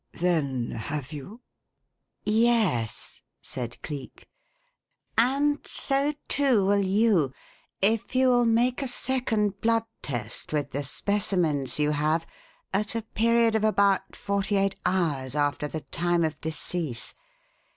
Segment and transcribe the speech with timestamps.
[0.17, 1.41] Then, have you?"
[2.25, 4.27] "Yes," said Cleek.
[5.15, 7.33] "And so, too, will you,
[7.83, 12.25] if you will make a second blood test, with the specimens you have,
[12.73, 17.13] at a period of about forty eight hours after the time of decease.